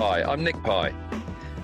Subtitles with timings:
[0.00, 0.94] Hi, I'm Nick Pye.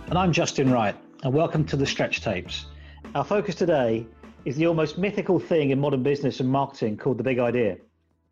[0.09, 2.67] And I'm Justin Wright, and welcome to the Stretch Tapes.
[3.15, 4.07] Our focus today
[4.45, 7.79] is the almost mythical thing in modern business and marketing called the big idea.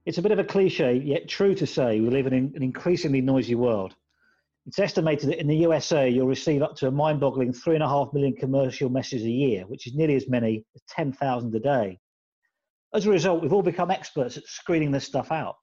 [0.05, 3.23] It's a bit of a cliche, yet true to say we live in an increasingly
[3.23, 3.95] noisy world.
[4.67, 8.35] It's estimated that in the USA, you'll receive up to a mind boggling 3.5 million
[8.35, 11.99] commercial messages a year, which is nearly as many as 10,000 a day.
[12.93, 15.57] As a result, we've all become experts at screening this stuff out.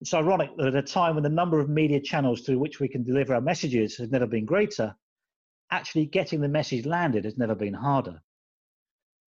[0.00, 2.88] It's ironic that at a time when the number of media channels through which we
[2.88, 4.94] can deliver our messages has never been greater,
[5.70, 8.22] actually getting the message landed has never been harder.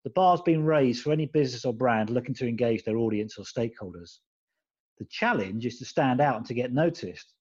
[0.05, 3.45] The bar's been raised for any business or brand looking to engage their audience or
[3.45, 4.19] stakeholders.
[4.99, 7.33] The challenge is to stand out and to get noticed,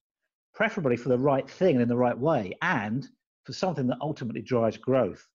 [0.54, 3.06] preferably for the right thing and in the right way, and
[3.44, 5.26] for something that ultimately drives growth.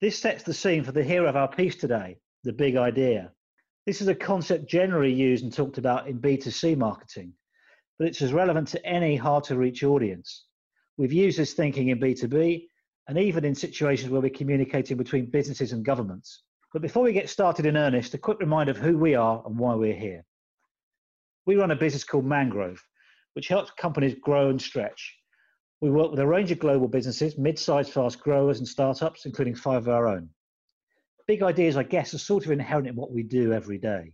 [0.00, 3.32] This sets the scene for the hero of our piece today, the big idea.
[3.88, 7.32] This is a concept generally used and talked about in B2C marketing,
[7.98, 10.44] but it's as relevant to any hard to reach audience.
[10.98, 12.66] We've used this thinking in B2B
[13.08, 16.42] and even in situations where we're communicating between businesses and governments.
[16.74, 19.58] But before we get started in earnest, a quick reminder of who we are and
[19.58, 20.22] why we're here.
[21.46, 22.84] We run a business called Mangrove,
[23.32, 25.16] which helps companies grow and stretch.
[25.80, 29.54] We work with a range of global businesses, mid sized fast growers, and startups, including
[29.54, 30.28] five of our own
[31.28, 34.12] big ideas, I guess, are sort of inherent in what we do every day.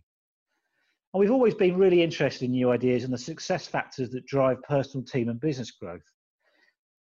[1.13, 4.61] And we've always been really interested in new ideas and the success factors that drive
[4.63, 6.03] personal team and business growth.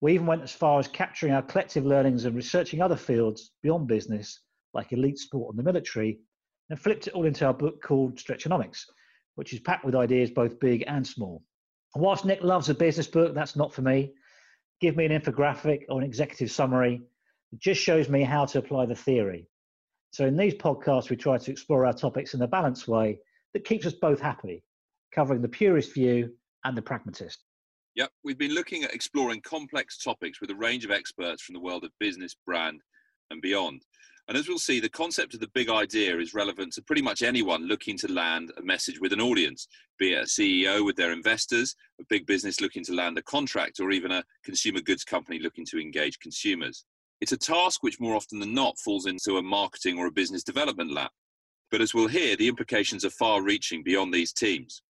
[0.02, 3.88] We even went as far as capturing our collective learnings and researching other fields beyond
[3.88, 4.38] business,
[4.74, 6.20] like elite sport and the military,
[6.68, 8.84] and flipped it all into our book called Stretchonomics,
[9.36, 11.42] which is packed with ideas both big and small.
[11.94, 14.12] And whilst Nick loves a business book, that's not for me.
[14.78, 17.00] Give me an infographic or an executive summary.
[17.50, 19.46] It just shows me how to apply the theory.
[20.12, 23.18] So in these podcasts, we try to explore our topics in a balanced way
[23.54, 24.62] that keeps us both happy,
[25.14, 26.30] covering the purist view
[26.64, 27.44] and the pragmatist.
[27.94, 31.60] Yep, we've been looking at exploring complex topics with a range of experts from the
[31.60, 32.82] world of business, brand,
[33.30, 33.86] and beyond.
[34.28, 37.22] And as we'll see, the concept of the big idea is relevant to pretty much
[37.22, 39.66] anyone looking to land a message with an audience,
[39.98, 43.80] be it a CEO with their investors, a big business looking to land a contract,
[43.80, 46.84] or even a consumer goods company looking to engage consumers.
[47.22, 50.42] It's a task which more often than not falls into a marketing or a business
[50.42, 51.12] development lap.
[51.70, 54.82] But as we'll hear, the implications are far reaching beyond these teams.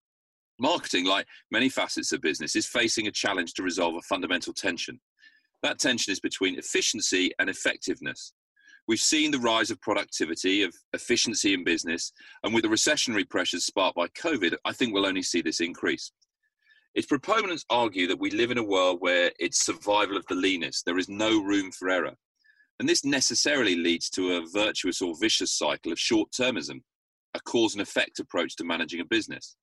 [0.58, 4.98] Marketing, like many facets of business, is facing a challenge to resolve a fundamental tension.
[5.62, 8.32] That tension is between efficiency and effectiveness.
[8.88, 12.14] We've seen the rise of productivity, of efficiency in business,
[12.46, 16.14] and with the recessionary pressures sparked by COVID, I think we'll only see this increase.
[16.94, 20.86] Its proponents argue that we live in a world where it's survival of the leanest.
[20.86, 22.16] There is no room for error.
[22.80, 26.82] And this necessarily leads to a virtuous or vicious cycle of short termism,
[27.34, 29.56] a cause and effect approach to managing a business.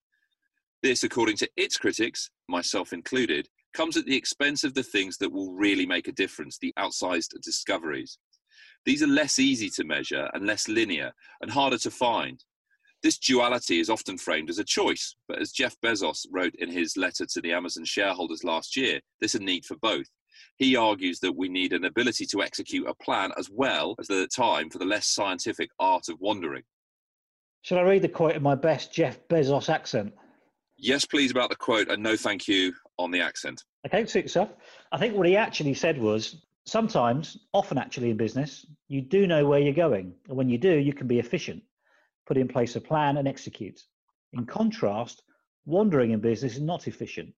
[0.82, 5.32] This, according to its critics, myself included, comes at the expense of the things that
[5.32, 8.18] will really make a difference, the outsized discoveries.
[8.86, 11.12] These are less easy to measure and less linear
[11.42, 12.42] and harder to find.
[13.00, 16.96] This duality is often framed as a choice, but as Jeff Bezos wrote in his
[16.96, 20.06] letter to the Amazon shareholders last year, there's a need for both.
[20.56, 24.26] He argues that we need an ability to execute a plan as well as the
[24.26, 26.64] time for the less scientific art of wandering.
[27.62, 30.12] Shall I read the quote in my best Jeff Bezos accent?
[30.76, 33.62] Yes, please, about the quote, and no thank you on the accent.
[33.86, 34.50] Okay, suit yourself.
[34.90, 39.46] I think what he actually said was sometimes, often actually in business, you do know
[39.46, 40.14] where you're going.
[40.28, 41.62] And when you do, you can be efficient
[42.28, 43.80] put in place a plan and execute.
[44.34, 45.22] In contrast,
[45.64, 47.34] wandering in business is not efficient,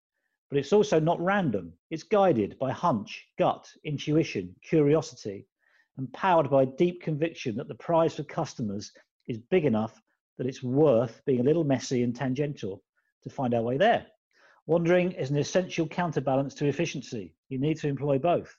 [0.51, 1.73] but it's also not random.
[1.91, 5.47] It's guided by hunch, gut, intuition, curiosity,
[5.97, 8.91] and powered by deep conviction that the prize for customers
[9.29, 10.03] is big enough
[10.39, 12.83] that it's worth being a little messy and tangential
[13.23, 14.07] to find our way there.
[14.67, 17.33] Wandering is an essential counterbalance to efficiency.
[17.49, 18.57] You need to employ both.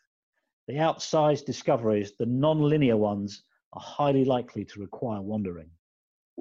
[0.69, 3.43] The outsized discoveries, the non linear ones,
[3.73, 5.71] are highly likely to require wandering.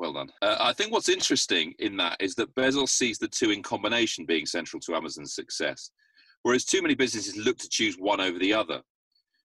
[0.01, 0.31] Well done.
[0.41, 4.25] Uh, I think what's interesting in that is that Bezos sees the two in combination
[4.25, 5.91] being central to Amazon's success,
[6.43, 8.81] whereas too many businesses look to choose one over the other.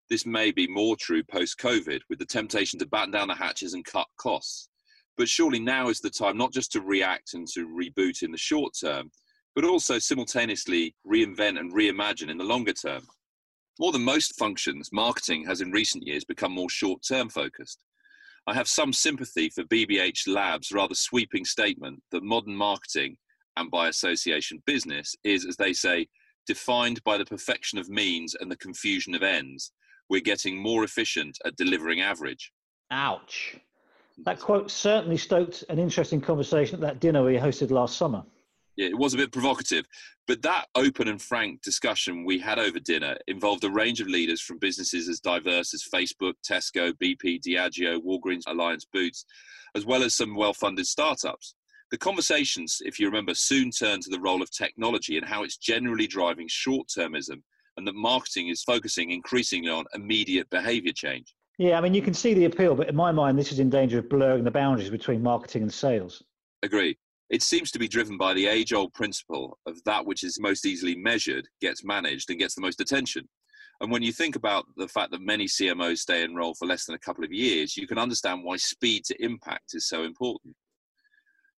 [0.10, 3.74] This may be more true post COVID, with the temptation to batten down the hatches
[3.74, 4.70] and cut costs.
[5.18, 8.38] But surely now is the time not just to react and to reboot in the
[8.38, 9.12] short term,
[9.56, 13.06] but also simultaneously reinvent and reimagine in the longer term.
[13.78, 17.82] More than most functions, marketing has in recent years become more short term focused.
[18.48, 23.18] I have some sympathy for BBH Lab's rather sweeping statement that modern marketing,
[23.58, 26.08] and by association business, is, as they say,
[26.46, 29.72] defined by the perfection of means and the confusion of ends.
[30.10, 32.52] We're getting more efficient at delivering average.
[32.92, 33.58] Ouch.
[34.24, 38.24] That quote certainly stoked an interesting conversation at that dinner we hosted last summer.
[38.78, 39.86] Yeah, it was a bit provocative,
[40.28, 44.42] but that open and frank discussion we had over dinner involved a range of leaders
[44.42, 49.26] from businesses as diverse as Facebook, Tesco, BP, Diageo, Walgreens, Alliance Boots,
[49.76, 51.56] as well as some well funded startups.
[51.92, 55.58] The conversations, if you remember, soon turned to the role of technology and how it's
[55.58, 57.44] generally driving short termism
[57.78, 61.34] and that marketing is focusing increasingly on immediate behavior change.
[61.58, 63.70] Yeah, I mean, you can see the appeal, but in my mind, this is in
[63.70, 66.24] danger of blurring the boundaries between marketing and sales.
[66.64, 66.98] Agree.
[67.30, 70.66] It seems to be driven by the age old principle of that which is most
[70.66, 73.28] easily measured gets managed and gets the most attention.
[73.82, 76.86] And when you think about the fact that many CMOs stay in role for less
[76.86, 80.56] than a couple of years, you can understand why speed to impact is so important.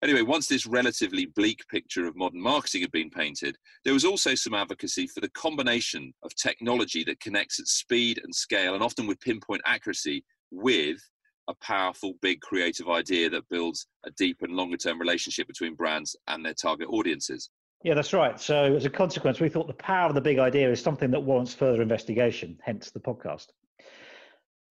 [0.03, 4.35] Anyway, once this relatively bleak picture of modern marketing had been painted, there was also
[4.35, 9.07] some advocacy for the combination of technology that connects at speed and scale and often
[9.07, 10.97] with pinpoint accuracy with
[11.47, 16.15] a powerful, big creative idea that builds a deep and longer term relationship between brands
[16.27, 17.49] and their target audiences.
[17.83, 18.39] Yeah, that's right.
[18.39, 21.19] So, as a consequence, we thought the power of the big idea is something that
[21.19, 23.47] warrants further investigation, hence the podcast.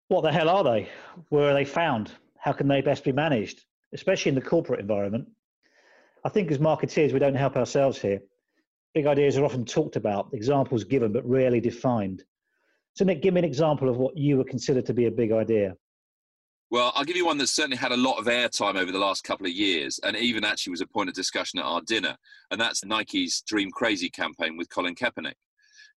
[0.08, 0.88] What the hell are they?
[1.30, 2.12] Where are they found?
[2.38, 3.64] How can they best be managed?
[3.92, 5.28] especially in the corporate environment.
[6.24, 8.20] I think as marketeers, we don't help ourselves here.
[8.94, 12.22] Big ideas are often talked about, examples given, but rarely defined.
[12.94, 15.32] So, Nick, give me an example of what you would consider to be a big
[15.32, 15.74] idea.
[16.72, 19.24] Well, I'll give you one that's certainly had a lot of airtime over the last
[19.24, 22.16] couple of years, and even actually was a point of discussion at our dinner,
[22.50, 25.34] and that's Nike's Dream Crazy campaign with Colin Kaepernick.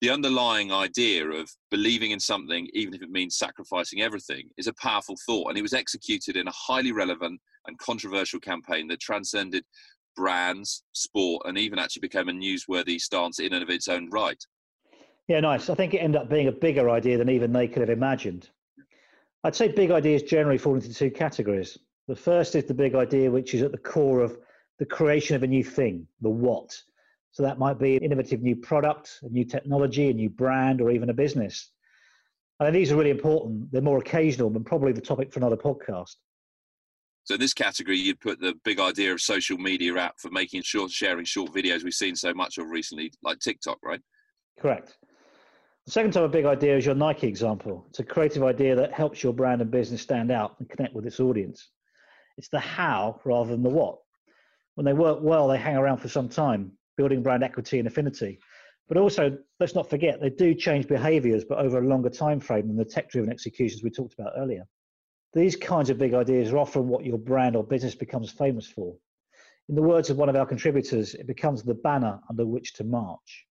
[0.01, 4.73] The underlying idea of believing in something, even if it means sacrificing everything, is a
[4.73, 9.63] powerful thought, and it was executed in a highly relevant and controversial campaign that transcended
[10.15, 14.43] brands, sport, and even actually became a newsworthy stance in and of its own right.
[15.27, 15.69] Yeah, nice.
[15.69, 18.49] I think it ended up being a bigger idea than even they could have imagined.
[19.43, 21.77] I'd say big ideas generally fall into two categories.
[22.07, 24.37] The first is the big idea, which is at the core of
[24.79, 26.75] the creation of a new thing, the what.
[27.31, 30.91] So that might be an innovative new product, a new technology, a new brand, or
[30.91, 31.71] even a business.
[32.59, 33.71] And these are really important.
[33.71, 36.15] They're more occasional and probably the topic for another podcast.
[37.25, 40.61] So in this category, you'd put the big idea of social media app for making
[40.63, 44.01] short, sharing short videos we've seen so much of recently, like TikTok, right?
[44.59, 44.97] Correct.
[45.85, 47.85] The second type of big idea is your Nike example.
[47.89, 51.05] It's a creative idea that helps your brand and business stand out and connect with
[51.05, 51.71] its audience.
[52.37, 53.99] It's the how rather than the what.
[54.75, 58.39] When they work well, they hang around for some time, building brand equity and affinity.
[58.87, 62.67] But also, let's not forget, they do change behaviors, but over a longer time frame
[62.67, 64.65] than the tech driven executions we talked about earlier.
[65.33, 68.95] These kinds of big ideas are often what your brand or business becomes famous for.
[69.67, 72.85] In the words of one of our contributors, it becomes the banner under which to
[72.85, 73.45] march.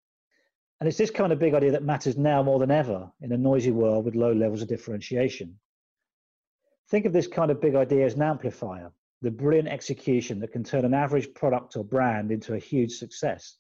[0.83, 3.37] And it's this kind of big idea that matters now more than ever in a
[3.37, 5.57] noisy world with low levels of differentiation.
[6.89, 8.91] Think of this kind of big idea as an amplifier,
[9.21, 13.59] the brilliant execution that can turn an average product or brand into a huge success.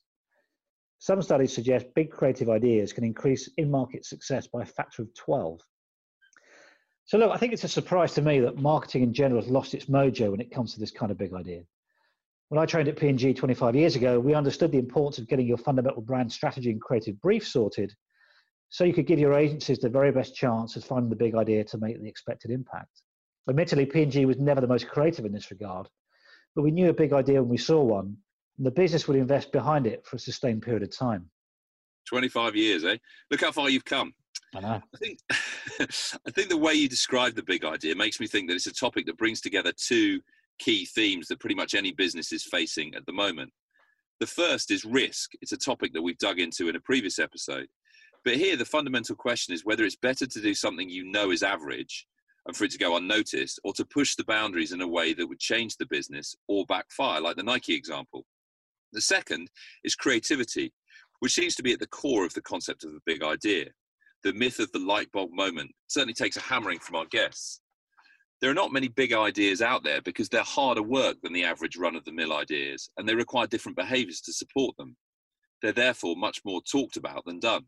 [0.98, 5.14] Some studies suggest big creative ideas can increase in market success by a factor of
[5.14, 5.60] 12.
[7.04, 9.74] So, look, I think it's a surprise to me that marketing in general has lost
[9.74, 11.62] its mojo when it comes to this kind of big idea.
[12.52, 15.56] When I trained at P&G 25 years ago, we understood the importance of getting your
[15.56, 17.94] fundamental brand strategy and creative brief sorted
[18.68, 21.64] so you could give your agencies the very best chance of finding the big idea
[21.64, 22.90] to make the expected impact.
[23.48, 25.88] Admittedly, P&G was never the most creative in this regard,
[26.54, 28.18] but we knew a big idea when we saw one,
[28.58, 31.30] and the business would invest behind it for a sustained period of time.
[32.06, 32.98] 25 years, eh?
[33.30, 34.12] Look how far you've come.
[34.54, 34.82] I know.
[34.94, 35.18] I think
[36.26, 38.74] I think the way you describe the big idea makes me think that it's a
[38.74, 40.20] topic that brings together two
[40.58, 43.52] key themes that pretty much any business is facing at the moment.
[44.20, 45.32] The first is risk.
[45.40, 47.66] It's a topic that we've dug into in a previous episode.
[48.24, 51.42] But here the fundamental question is whether it's better to do something you know is
[51.42, 52.06] average
[52.46, 55.26] and for it to go unnoticed or to push the boundaries in a way that
[55.26, 58.24] would change the business or backfire like the Nike example.
[58.92, 59.50] The second
[59.84, 60.72] is creativity,
[61.20, 63.66] which seems to be at the core of the concept of a big idea
[64.22, 67.60] the myth of the light bulb moment certainly takes a hammering from our guests.
[68.42, 71.76] There are not many big ideas out there because they're harder work than the average
[71.76, 74.96] run of the mill ideas, and they require different behaviours to support them.
[75.62, 77.66] They're therefore much more talked about than done.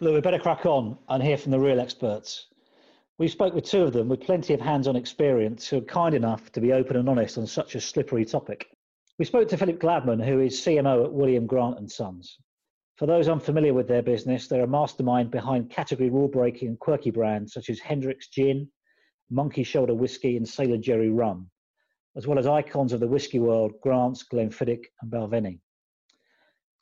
[0.00, 2.48] Look, we better crack on and hear from the real experts.
[3.18, 6.16] We spoke with two of them with plenty of hands on experience who are kind
[6.16, 8.66] enough to be open and honest on such a slippery topic.
[9.20, 12.38] We spoke to Philip Gladman, who is CMO at William Grant and Sons.
[12.96, 17.12] For those unfamiliar with their business, they're a mastermind behind category rule breaking and quirky
[17.12, 18.68] brands such as Hendrick's Gin,
[19.30, 21.50] Monkey Shoulder Whiskey, and Sailor Jerry Rum,
[22.16, 25.60] as well as icons of the whiskey world, Grant's, Glenfiddich, and Balvenie.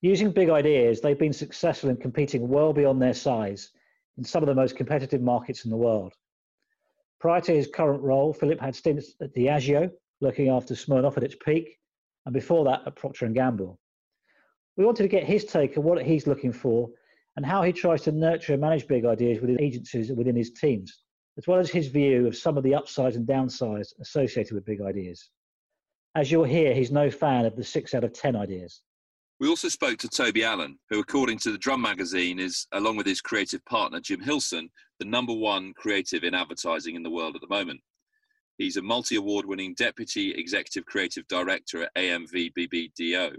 [0.00, 3.70] Using big ideas, they've been successful in competing well beyond their size
[4.18, 6.14] in some of the most competitive markets in the world.
[7.18, 11.36] Prior to his current role, Philip had stints at Diageo, looking after Smirnoff at its
[11.44, 11.78] peak,
[12.24, 13.78] and before that at Procter & Gamble.
[14.76, 16.90] We wanted to get his take on what he's looking for
[17.36, 20.52] and how he tries to nurture and manage big ideas within agencies and within his
[20.52, 21.02] teams,
[21.38, 24.80] as well as his view of some of the upsides and downsides associated with big
[24.80, 25.30] ideas.
[26.14, 28.80] As you'll hear, he's no fan of the six out of 10 ideas.
[29.38, 33.06] We also spoke to Toby Allen, who, according to the Drum magazine, is, along with
[33.06, 37.42] his creative partner Jim Hilson, the number one creative in advertising in the world at
[37.42, 37.80] the moment.
[38.56, 43.36] He's a multi award winning Deputy Executive Creative Director at AMV BBDO.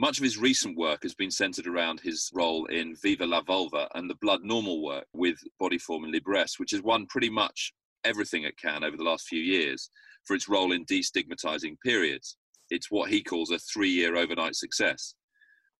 [0.00, 3.88] Much of his recent work has been centered around his role in Viva la Vulva
[3.96, 7.72] and the Blood Normal work with Bodyform and Libresse, which has won pretty much
[8.04, 9.90] everything at Cannes over the last few years
[10.24, 12.36] for its role in destigmatizing periods.
[12.70, 15.14] It's what he calls a three year overnight success.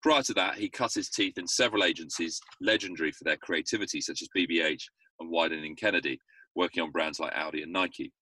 [0.02, 4.20] Prior to that, he cut his teeth in several agencies legendary for their creativity, such
[4.20, 4.82] as BBH
[5.20, 6.18] and Wieden & Kennedy,
[6.56, 8.12] working on brands like Audi and Nike.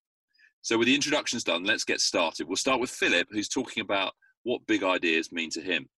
[0.60, 2.48] So, with the introductions done, let's get started.
[2.48, 4.12] We'll start with Philip, who's talking about
[4.46, 5.88] what big ideas mean to him.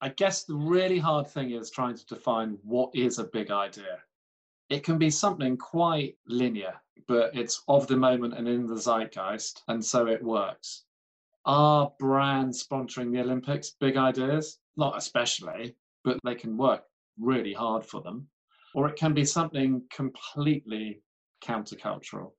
[0.00, 3.98] I guess the really hard thing is trying to define what is a big idea.
[4.70, 6.74] It can be something quite linear,
[7.08, 10.84] but it's of the moment and in the zeitgeist, and so it works.
[11.44, 14.60] Are brands sponsoring the Olympics big ideas?
[14.76, 15.74] Not especially,
[16.04, 16.84] but they can work
[17.18, 18.28] really hard for them.
[18.76, 21.02] Or it can be something completely
[21.44, 22.30] countercultural.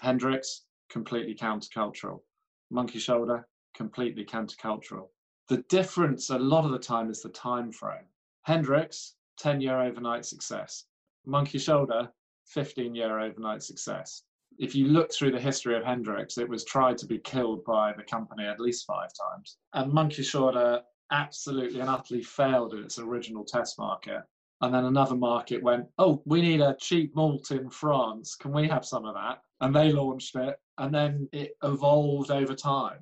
[0.00, 2.22] Hendrick's, completely countercultural.
[2.70, 5.08] Monkey Shoulder, completely countercultural.
[5.48, 8.06] The difference a lot of the time is the time frame.
[8.42, 10.84] Hendrick's, 10 year overnight success.
[11.26, 12.10] Monkey Shoulder,
[12.46, 14.22] 15 year overnight success
[14.58, 17.92] if you look through the history of Hendrick's, it was tried to be killed by
[17.92, 19.56] the company at least five times.
[19.74, 24.22] And Monkey Shoulder absolutely and utterly failed in its original test market.
[24.60, 28.36] And then another market went, oh, we need a cheap malt in France.
[28.36, 29.40] Can we have some of that?
[29.60, 30.56] And they launched it.
[30.78, 33.00] And then it evolved over time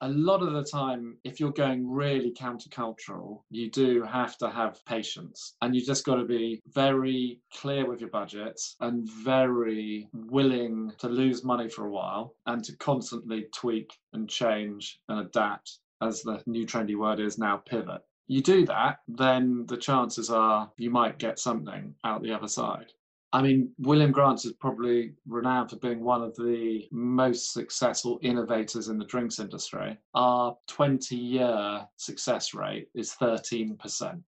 [0.00, 4.84] a lot of the time, if you're going really countercultural, you do have to have
[4.84, 10.92] patience and you just got to be very clear with your budget and very willing
[10.98, 16.22] to lose money for a while and to constantly tweak and change and adapt, as
[16.22, 18.02] the new trendy word is now pivot.
[18.28, 22.92] You do that, then the chances are you might get something out the other side.
[23.32, 28.88] I mean, William Grant is probably renowned for being one of the most successful innovators
[28.88, 29.98] in the drinks industry.
[30.14, 34.22] Our 20 year success rate is 13%.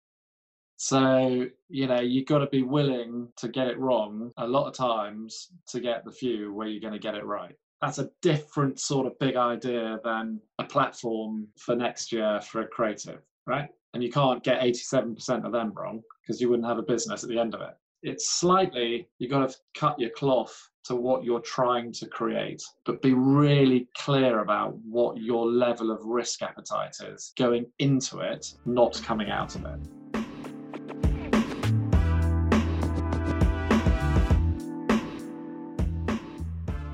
[0.76, 4.74] So, you know, you've got to be willing to get it wrong a lot of
[4.74, 7.54] times to get the few where you're going to get it right.
[7.80, 12.68] That's a different sort of big idea than a platform for next year for a
[12.68, 13.68] creative, right?
[13.94, 17.30] And you can't get 87% of them wrong because you wouldn't have a business at
[17.30, 21.40] the end of it it's slightly you've got to cut your cloth to what you're
[21.40, 27.34] trying to create but be really clear about what your level of risk appetite is
[27.36, 29.80] going into it not coming out of it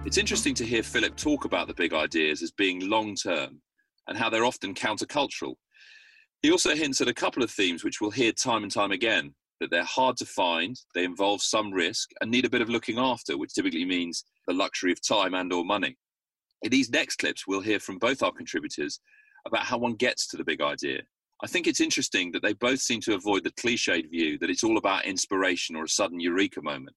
[0.04, 3.60] It's interesting to hear Philip talk about the big ideas as being long term
[4.06, 5.56] and how they're often countercultural.
[6.42, 9.34] He also hints at a couple of themes which we'll hear time and time again
[9.60, 12.98] that they're hard to find, they involve some risk, and need a bit of looking
[12.98, 15.96] after, which typically means the luxury of time and or money.
[16.62, 19.00] In these next clips, we'll hear from both our contributors
[19.46, 21.02] about how one gets to the big idea.
[21.42, 24.64] I think it's interesting that they both seem to avoid the cliched view that it's
[24.64, 26.96] all about inspiration or a sudden eureka moment.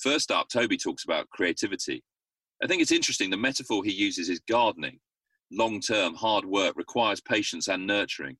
[0.00, 2.04] First up, Toby talks about creativity.
[2.62, 5.00] I think it's interesting the metaphor he uses is gardening.
[5.50, 8.36] Long term, hard work requires patience and nurturing.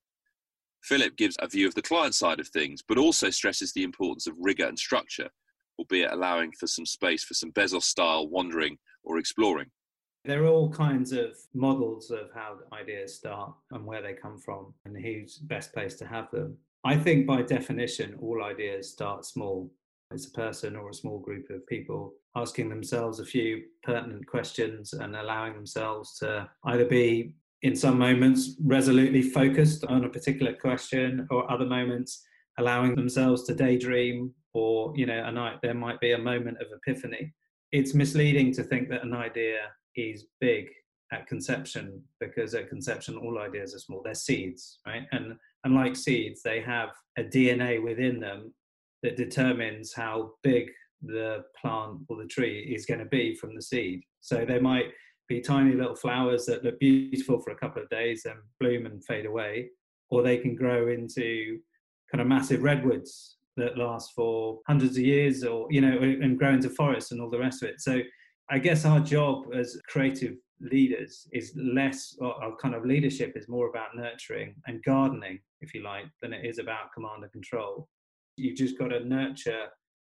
[0.83, 4.27] Philip gives a view of the client side of things, but also stresses the importance
[4.27, 5.29] of rigor and structure,
[5.79, 9.71] albeit allowing for some space for some Bezos style wandering or exploring.
[10.25, 14.75] There are all kinds of models of how ideas start and where they come from
[14.85, 16.57] and who's best placed to have them.
[16.85, 19.71] I think by definition, all ideas start small.
[20.11, 24.93] It's a person or a small group of people asking themselves a few pertinent questions
[24.93, 31.27] and allowing themselves to either be in some moments resolutely focused on a particular question
[31.31, 32.25] or other moments
[32.59, 36.69] allowing themselves to daydream or you know a night there might be a moment of
[36.73, 37.33] epiphany.
[37.73, 39.59] It's misleading to think that an idea
[39.97, 40.69] is big
[41.13, 44.03] at conception because at conception all ideas are small.
[44.05, 45.07] They're seeds right?
[45.13, 48.53] And unlike seeds they have a dna within them
[49.03, 50.71] that determines how big
[51.03, 54.03] the plant or the tree is going to be from the seed.
[54.21, 54.87] So they might
[55.29, 59.05] be tiny little flowers that look beautiful for a couple of days and bloom and
[59.05, 59.69] fade away,
[60.11, 61.59] or they can grow into
[62.11, 66.53] kind of massive redwoods that last for hundreds of years or you know and grow
[66.53, 68.01] into forests and all the rest of it so
[68.51, 73.69] i guess our job as creative leaders is less, or kind of leadership is more
[73.69, 77.89] about nurturing and gardening, if you like, than it is about command and control.
[78.37, 79.67] You've just got to nurture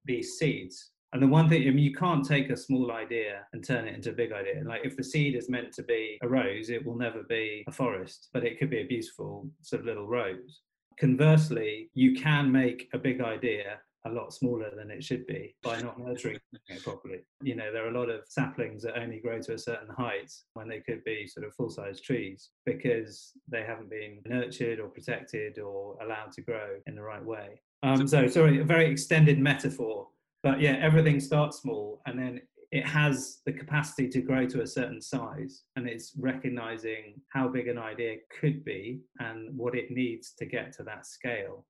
[0.06, 0.92] these seeds.
[1.14, 3.96] And the one thing, I mean, you can't take a small idea and turn it
[3.96, 4.64] into a big idea.
[4.66, 7.72] Like if the seed is meant to be a rose, it will never be a
[7.72, 10.62] forest, but it could be a beautiful sort of little rose.
[11.00, 15.82] Conversely, you can make a big idea a lot smaller than it should be by
[15.82, 17.20] not nurturing it properly.
[17.42, 20.32] You know, there are a lot of saplings that only grow to a certain height
[20.54, 24.88] when they could be sort of full size trees because they haven't been nurtured or
[24.88, 27.62] protected or allowed to grow in the right way.
[27.84, 30.08] Um, so, sorry, a very extended metaphor.
[30.44, 32.42] But yeah, everything starts small and then
[32.72, 37.68] it has the capacity to grow to a certain size and it's recognizing how big
[37.68, 41.66] an idea could be and what it needs to get to that scale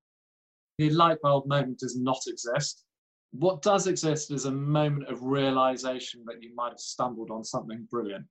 [0.77, 2.83] the light bulb moment does not exist.
[3.31, 7.87] What does exist is a moment of realization that you might have stumbled on something
[7.89, 8.25] brilliant.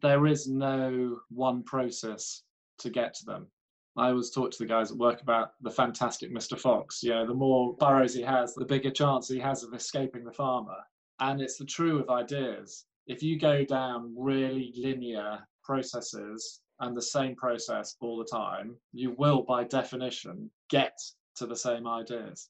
[0.00, 2.42] There is no one process
[2.78, 3.46] to get to them.
[3.96, 6.58] I always talk to the guys at work about the fantastic Mr.
[6.58, 7.02] Fox.
[7.02, 10.32] You know, the more burrows he has, the bigger chance he has of escaping the
[10.32, 10.78] farmer.
[11.20, 12.86] And it's the true of ideas.
[13.06, 19.14] If you go down really linear processes and the same process all the time, you
[19.18, 20.98] will, by definition, get
[21.36, 22.48] to the same ideas.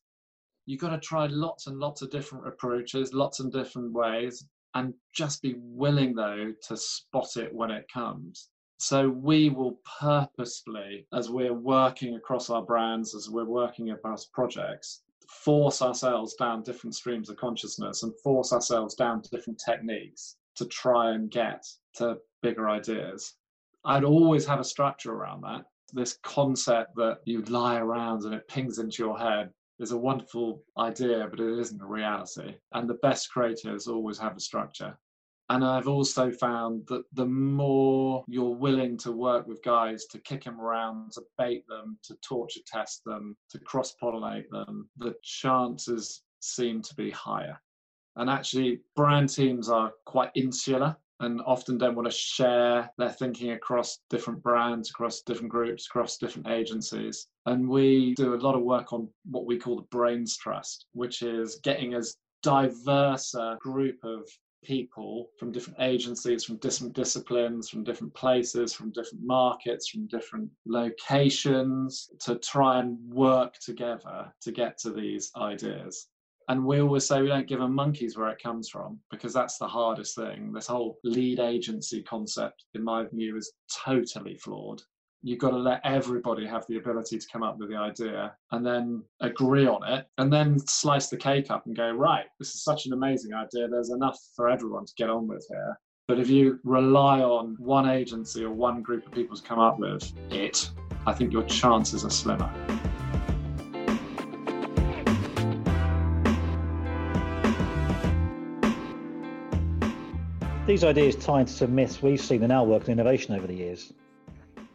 [0.66, 4.94] You've got to try lots and lots of different approaches, lots and different ways, and
[5.12, 8.49] just be willing, though, to spot it when it comes.
[8.83, 15.05] So we will purposefully, as we're working across our brands, as we're working across projects,
[15.29, 21.12] force ourselves down different streams of consciousness and force ourselves down different techniques to try
[21.12, 23.37] and get to bigger ideas.
[23.85, 28.49] I'd always have a structure around that this concept that you lie around and it
[28.49, 32.57] pings into your head is a wonderful idea, but it isn't a reality.
[32.73, 34.99] And the best creators always have a structure.
[35.52, 40.44] And I've also found that the more you're willing to work with guys to kick
[40.44, 46.22] them around, to bait them, to torture test them, to cross pollinate them, the chances
[46.40, 47.61] seem to be higher.
[48.16, 53.50] And actually, brand teams are quite insular and often don't want to share their thinking
[53.50, 57.27] across different brands, across different groups, across different agencies.
[57.44, 61.20] And we do a lot of work on what we call the brains trust, which
[61.20, 64.27] is getting as diverse a group of
[64.62, 70.51] people from different agencies, from different disciplines, from different places, from different markets, from different
[70.66, 76.09] locations to try and work together to get to these ideas.
[76.48, 79.59] And we always say we don't give a monkeys where it comes from because that's
[79.59, 80.53] the hardest thing.
[80.53, 83.53] This whole lead agency concept, in my view, is
[83.85, 84.83] totally flawed.
[85.24, 88.66] You've got to let everybody have the ability to come up with the idea and
[88.66, 92.64] then agree on it and then slice the cake up and go, right, this is
[92.64, 93.68] such an amazing idea.
[93.68, 95.78] There's enough for everyone to get on with here.
[96.08, 99.78] But if you rely on one agency or one group of people to come up
[99.78, 100.68] with it,
[101.06, 102.52] I think your chances are slimmer.
[110.66, 113.54] These ideas tie into some myths we've seen in our work in innovation over the
[113.54, 113.92] years.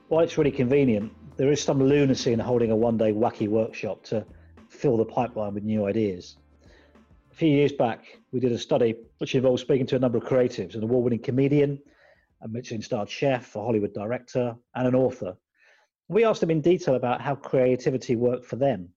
[0.07, 4.03] While it's really convenient, there is some lunacy in holding a one day wacky workshop
[4.05, 4.25] to
[4.69, 6.37] fill the pipeline with new ideas.
[7.31, 10.23] A few years back, we did a study which involved speaking to a number of
[10.23, 11.79] creatives an award winning comedian,
[12.41, 15.35] a Michelin starred chef, a Hollywood director, and an author.
[16.07, 18.89] We asked them in detail about how creativity worked for them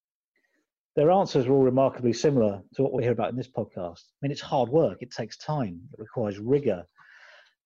[0.97, 4.01] their answers were all remarkably similar to what we hear about in this podcast.
[4.01, 6.85] I mean, it's hard work, it takes time, it requires rigor,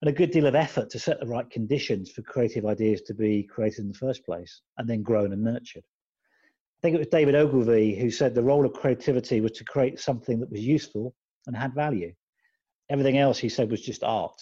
[0.05, 3.15] and a good deal of effort to set the right conditions for creative ideas to
[3.15, 5.83] be created in the first place and then grown and nurtured.
[5.83, 9.99] I think it was David Ogilvy who said the role of creativity was to create
[9.99, 11.15] something that was useful
[11.47, 12.13] and had value.
[12.91, 14.39] Everything else, he said, was just art.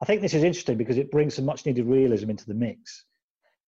[0.00, 3.04] I think this is interesting because it brings some much needed realism into the mix.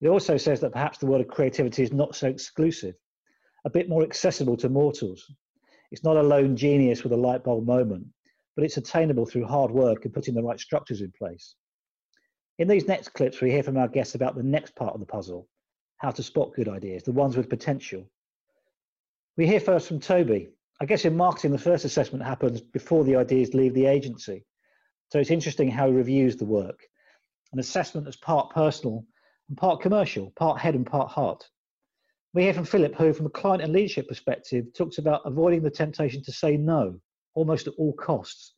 [0.00, 2.94] It also says that perhaps the world of creativity is not so exclusive
[3.64, 5.28] a bit more accessible to mortals.
[5.90, 8.07] It's not a lone genius with a light bulb moment,
[8.57, 11.55] but it's attainable through hard work and putting the right structures in place.
[12.59, 15.07] In these next clips, we hear from our guests about the next part of the
[15.07, 15.49] puzzle
[15.97, 18.09] how to spot good ideas, the ones with potential.
[19.37, 20.51] We hear first from Toby.
[20.81, 24.45] I guess in marketing, the first assessment happens before the ideas leave the agency.
[25.11, 26.79] So it's interesting how he reviews the work.
[27.53, 29.07] An assessment that's part personal
[29.49, 31.49] and part commercial, part head and part heart.
[32.35, 35.71] We hear from Philip, who, from a client and leadership perspective, talks about avoiding the
[35.71, 37.01] temptation to say no
[37.35, 38.55] almost at all costs.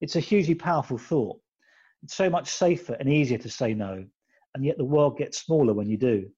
[0.00, 1.40] It's a hugely powerful thought.
[2.02, 4.04] It's so much safer and easier to say no,
[4.54, 6.30] and yet the world gets smaller when you do.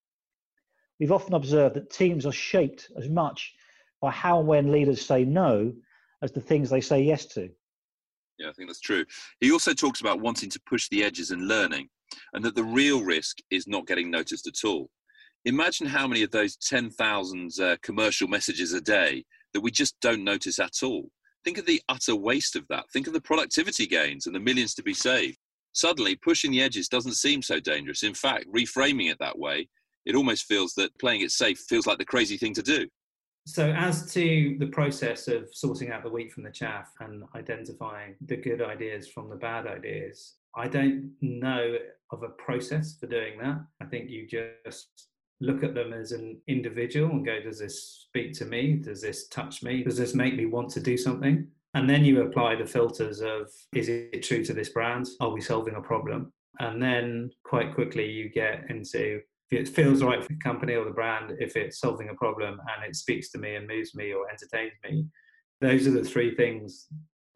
[0.99, 3.55] We've often observed that teams are shaped as much
[4.01, 5.73] by how and when leaders say no
[6.23, 7.51] as the things they say yes to.
[8.39, 9.05] Yeah, I think that's true.
[9.41, 11.89] He also talks about wanting to push the edges and learning,
[12.33, 14.89] and that the real risk is not getting noticed at all.
[15.45, 20.25] Imagine how many of those 10,000 uh, commercial messages a day that we just don't
[20.25, 21.11] notice at all.
[21.45, 22.85] Think of the utter waste of that.
[22.93, 25.39] Think of the productivity gains and the millions to be saved.
[25.73, 28.03] Suddenly, pushing the edges doesn't seem so dangerous.
[28.03, 29.69] In fact, reframing it that way,
[30.05, 32.89] it almost feels that playing it safe feels like the crazy thing to do.
[33.47, 38.17] So, as to the process of sorting out the wheat from the chaff and identifying
[38.27, 41.77] the good ideas from the bad ideas, I don't know
[42.11, 43.65] of a process for doing that.
[43.81, 45.09] I think you just
[45.41, 48.75] look at them as an individual and go, does this speak to me?
[48.75, 49.83] Does this touch me?
[49.83, 51.47] Does this make me want to do something?
[51.75, 55.09] And then you apply the filters of, is it true to this brand?
[55.21, 56.33] Are we solving a problem?
[56.59, 60.85] And then quite quickly you get into if it feels right for the company or
[60.85, 64.13] the brand, if it's solving a problem and it speaks to me and moves me
[64.13, 65.07] or entertains me.
[65.61, 66.87] Those are the three things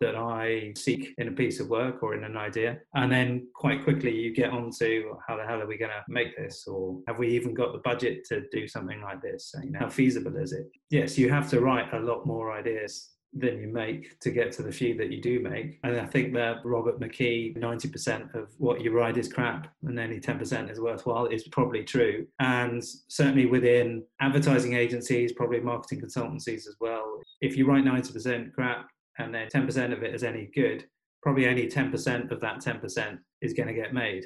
[0.00, 2.78] that I seek in a piece of work or in an idea.
[2.94, 6.02] And then quite quickly you get on to how the hell are we going to
[6.08, 6.66] make this?
[6.66, 9.52] Or have we even got the budget to do something like this?
[9.52, 10.70] So, how feasible is it?
[10.90, 14.62] Yes, you have to write a lot more ideas than you make to get to
[14.62, 15.80] the few that you do make.
[15.82, 20.20] And I think that Robert McKee, 90% of what you write is crap and only
[20.20, 22.26] 10% is worthwhile is probably true.
[22.38, 28.88] And certainly within advertising agencies, probably marketing consultancies as well, if you write 90% crap,
[29.18, 30.84] and then 10% of it is any good,
[31.22, 34.24] probably only 10% of that 10% is going to get made.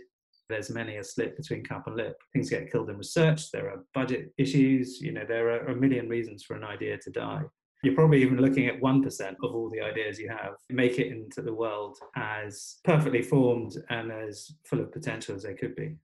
[0.49, 2.17] There's many a slip between cup and lip.
[2.33, 3.51] Things get killed in research.
[3.51, 5.01] There are budget issues.
[5.01, 7.43] You know, there are a million reasons for an idea to die.
[7.85, 11.43] You're probably even looking at 1% of all the ideas you have make it into
[11.43, 15.95] the world as perfectly formed and as full of potential as they could be.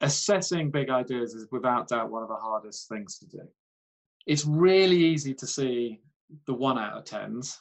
[0.00, 3.42] Assessing big ideas is without doubt one of the hardest things to do.
[4.26, 6.00] It's really easy to see
[6.46, 7.58] the one out of tens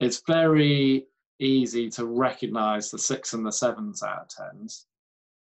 [0.00, 1.06] it's very
[1.38, 4.86] easy to recognize the six and the sevens out of tens.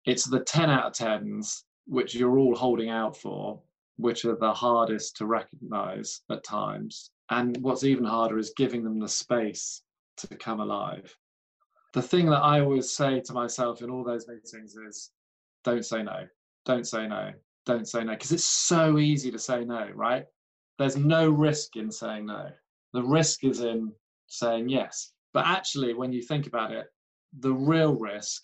[0.04, 3.60] It's the 10 out of tens, which you're all holding out for,
[3.96, 7.10] which are the hardest to recognize at times.
[7.30, 9.82] And what's even harder is giving them the space
[10.18, 11.16] to come alive.
[11.94, 15.10] The thing that I always say to myself in all those meetings is
[15.64, 16.26] don't say no,
[16.64, 17.32] don't say no,
[17.66, 20.24] don't say no, because it's so easy to say no, right?
[20.78, 22.50] There's no risk in saying no.
[22.92, 23.92] The risk is in
[24.32, 25.12] saying yes.
[25.32, 26.86] But actually, when you think about it,
[27.38, 28.42] the real risk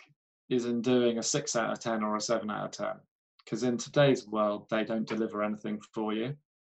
[0.49, 2.97] is in doing a six out of 10 or a seven out of 10.
[3.45, 6.35] Because in today's world, they don't deliver anything for you.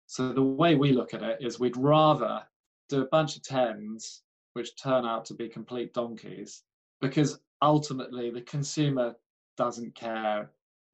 [0.05, 2.43] So the way we look at it is we'd rather
[2.87, 4.21] do a bunch of tens,
[4.53, 6.63] which turn out to be complete donkeys,
[7.01, 9.15] because ultimately the consumer
[9.57, 10.51] doesn't care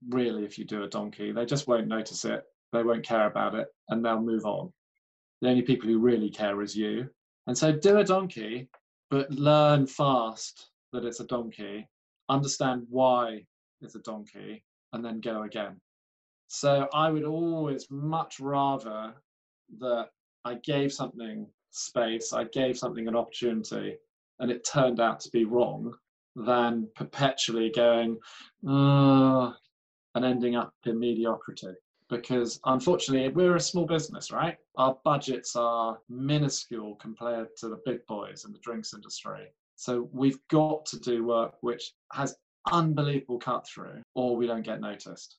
[0.09, 1.31] really if you do a donkey.
[1.31, 4.71] They just won't notice it, they won't care about it, and they'll move on.
[5.41, 7.09] The only people who really care is you.
[7.47, 8.69] And so do a donkey,
[9.09, 11.87] but learn fast that it's a donkey,
[12.29, 13.45] understand why
[13.81, 15.79] it's a donkey, and then go again.
[16.47, 19.13] So I would always much rather
[19.79, 20.09] that
[20.43, 23.97] I gave something space, I gave something an opportunity,
[24.39, 25.93] and it turned out to be wrong,
[26.35, 28.17] than perpetually going,
[28.63, 29.53] and
[30.15, 31.73] ending up in mediocrity
[32.09, 34.57] because unfortunately we're a small business, right?
[34.77, 39.47] Our budgets are minuscule compared to the big boys in the drinks industry.
[39.75, 42.35] So we've got to do work which has
[42.71, 45.37] unbelievable cut through or we don't get noticed.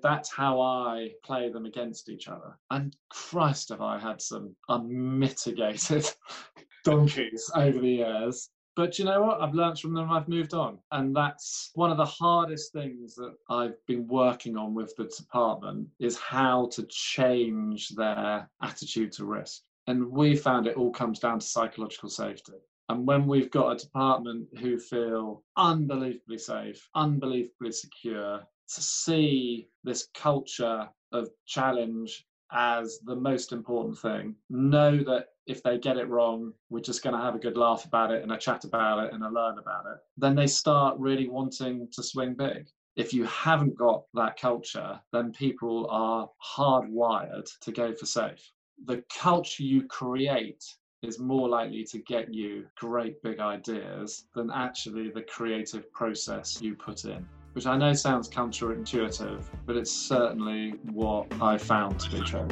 [0.00, 2.58] That's how I play them against each other.
[2.70, 6.06] And Christ, have I had some unmitigated
[6.84, 9.40] donkeys over the years but you know what?
[9.40, 10.10] I've learned from them.
[10.10, 14.74] I've moved on, and that's one of the hardest things that I've been working on
[14.74, 19.62] with the department is how to change their attitude to risk.
[19.86, 22.54] And we found it all comes down to psychological safety.
[22.88, 28.42] And when we've got a department who feel unbelievably safe, unbelievably secure,
[28.74, 35.78] to see this culture of challenge as the most important thing, know that if they
[35.78, 38.38] get it wrong, we're just going to have a good laugh about it and a
[38.38, 39.98] chat about it and a learn about it.
[40.16, 42.68] Then they start really wanting to swing big.
[42.96, 48.52] If you haven't got that culture, then people are hardwired to go for safe.
[48.84, 50.64] The culture you create
[51.02, 56.74] is more likely to get you great big ideas than actually the creative process you
[56.74, 62.20] put in which I know sounds counterintuitive, but it's certainly what I found to be
[62.22, 62.48] true.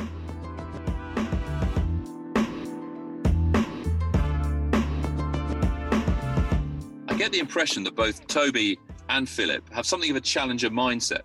[7.21, 8.79] Get the impression that both Toby
[9.11, 11.21] and Philip have something of a challenger mindset.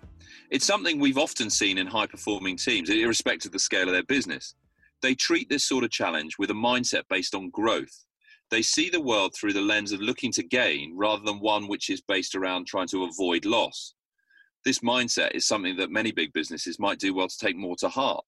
[0.50, 4.02] It's something we've often seen in high performing teams, irrespective of the scale of their
[4.02, 4.56] business.
[5.00, 8.04] They treat this sort of challenge with a mindset based on growth.
[8.50, 11.88] They see the world through the lens of looking to gain rather than one which
[11.88, 13.94] is based around trying to avoid loss.
[14.66, 17.88] This mindset is something that many big businesses might do well to take more to
[17.88, 18.22] heart.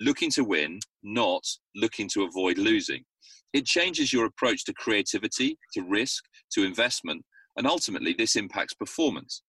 [0.00, 1.46] Looking to win, not
[1.76, 3.04] looking to avoid losing.
[3.52, 7.24] It changes your approach to creativity, to risk, to investment,
[7.56, 9.42] and ultimately this impacts performance.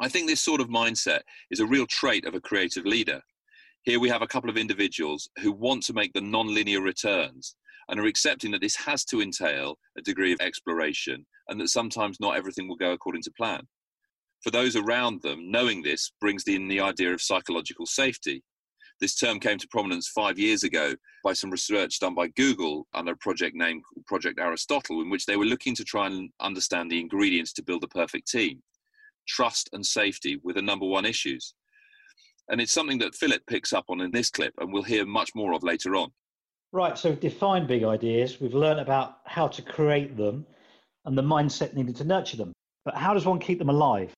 [0.00, 3.22] I think this sort of mindset is a real trait of a creative leader.
[3.84, 7.54] Here we have a couple of individuals who want to make the non-linear returns
[7.88, 12.18] and are accepting that this has to entail a degree of exploration and that sometimes
[12.20, 13.62] not everything will go according to plan.
[14.42, 18.42] For those around them, knowing this brings in the idea of psychological safety.
[19.00, 23.12] This term came to prominence five years ago by some research done by Google under
[23.12, 27.00] a project named Project Aristotle, in which they were looking to try and understand the
[27.00, 28.62] ingredients to build a perfect team.
[29.28, 31.54] Trust and safety were the number one issues.
[32.48, 35.30] And it's something that Philip picks up on in this clip, and we'll hear much
[35.34, 36.10] more of later on.
[36.72, 40.46] Right, so we've defined big ideas, we've learned about how to create them
[41.04, 42.52] and the mindset needed to nurture them.
[42.84, 44.12] But how does one keep them alive?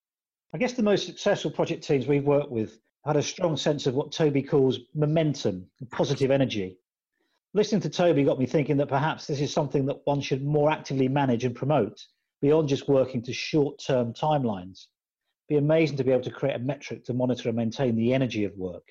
[0.54, 3.94] I guess the most successful project teams we've worked with had a strong sense of
[3.94, 6.78] what Toby calls momentum, positive energy.
[7.54, 10.70] Listening to Toby got me thinking that perhaps this is something that one should more
[10.70, 12.04] actively manage and promote
[12.42, 14.86] beyond just working to short term timelines.
[15.48, 18.12] It'd be amazing to be able to create a metric to monitor and maintain the
[18.12, 18.86] energy of work.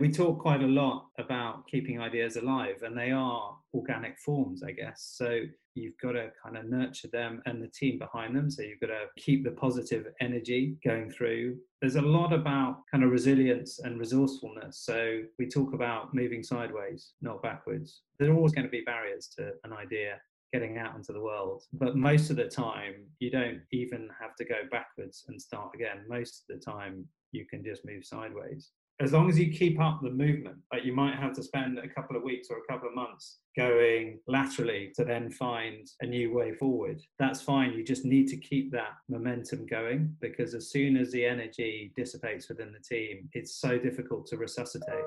[0.00, 4.70] We talk quite a lot about keeping ideas alive, and they are organic forms, I
[4.70, 5.12] guess.
[5.16, 5.40] So
[5.74, 8.48] you've got to kind of nurture them and the team behind them.
[8.48, 11.56] So you've got to keep the positive energy going through.
[11.80, 14.78] There's a lot about kind of resilience and resourcefulness.
[14.84, 18.02] So we talk about moving sideways, not backwards.
[18.20, 20.20] There are always going to be barriers to an idea
[20.52, 21.64] getting out into the world.
[21.72, 26.04] But most of the time, you don't even have to go backwards and start again.
[26.08, 30.00] Most of the time, you can just move sideways as long as you keep up
[30.02, 32.88] the movement, like you might have to spend a couple of weeks or a couple
[32.88, 37.00] of months going laterally to then find a new way forward.
[37.18, 37.74] That's fine.
[37.74, 42.48] You just need to keep that momentum going because as soon as the energy dissipates
[42.48, 45.04] within the team, it's so difficult to resuscitate.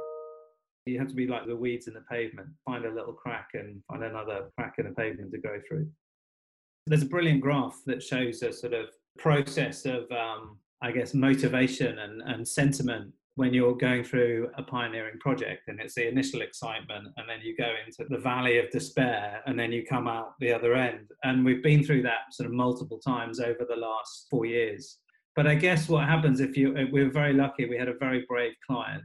[0.85, 3.83] You have to be like the weeds in the pavement, find a little crack and
[3.89, 5.89] find another crack in the pavement to go through.
[6.87, 11.99] There's a brilliant graph that shows a sort of process of, um, I guess, motivation
[11.99, 17.07] and, and sentiment when you're going through a pioneering project and it's the initial excitement
[17.15, 20.51] and then you go into the valley of despair and then you come out the
[20.51, 21.09] other end.
[21.23, 24.97] And we've been through that sort of multiple times over the last 4 years.
[25.35, 28.25] But i guess what happens if you we were very lucky we had a very
[28.27, 29.03] brave client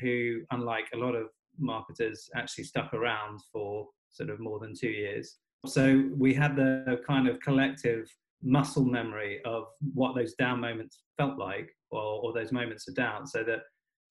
[0.00, 1.26] who unlike a lot of
[1.58, 5.36] marketers actually stuck around for sort of more than 2 years.
[5.66, 5.84] So
[6.16, 8.10] we had the kind of collective
[8.42, 13.28] muscle memory of what those down moments felt like or, or those moments of doubt
[13.28, 13.60] so that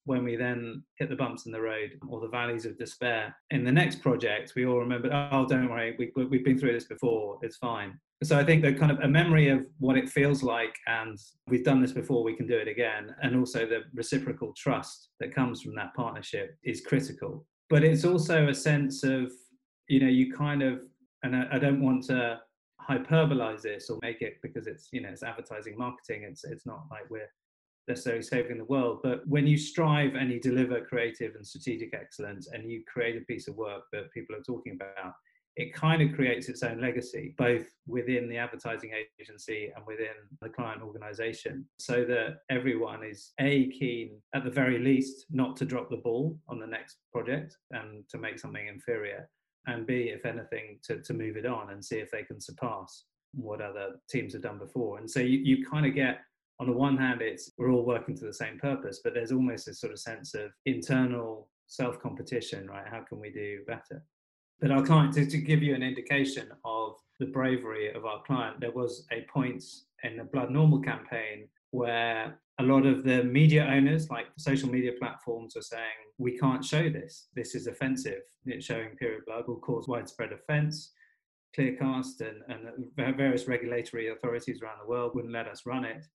[0.06, 3.64] when we then hit the bumps in the road or the valleys of despair in
[3.64, 7.38] the next project we all remember oh don't worry we, we've been through this before
[7.42, 8.00] it's fine.
[8.24, 11.66] So i think that kind of a memory of what it feels like and we've
[11.66, 15.62] done this before we can do it again and also the reciprocal trust that comes
[15.62, 17.46] from that partnership is critical.
[17.70, 19.32] But it's also a sense of
[19.88, 20.82] you know you kind of
[21.24, 22.40] and I, I don't want to
[22.90, 26.84] hyperbolize this or make it because it's you know it's advertising marketing it's it's not
[26.92, 27.30] like we're
[27.88, 32.50] necessarily saving the world but when you strive and you deliver creative and strategic excellence
[32.52, 35.14] and you create a piece of work that people are talking about
[35.58, 40.08] it kind of creates its own legacy both within the advertising agency and within
[40.42, 45.64] the client organization so that everyone is a keen at the very least not to
[45.64, 49.30] drop the ball on the next project and to make something inferior
[49.68, 53.06] and B, if anything, to, to move it on and see if they can surpass
[53.34, 55.00] what other teams have done before.
[55.00, 56.20] And so you, you kind of get,
[56.60, 59.66] on the one hand, it's we're all working to the same purpose, but there's almost
[59.66, 62.88] this sort of sense of internal self competition, right?
[62.90, 64.04] How can we do better?
[64.62, 68.60] But our client, to, to give you an indication of the bravery of our client,
[68.60, 69.64] there was a point
[70.04, 74.94] in the Blood Normal campaign where a lot of the media owners, like social media
[74.98, 75.84] platforms, were saying,
[76.18, 77.28] we can't show this.
[77.36, 78.22] This is offensive.
[78.46, 80.94] It's showing period blood will cause widespread offence.
[81.58, 86.06] Clearcast and, and various regulatory authorities around the world wouldn't let us run it.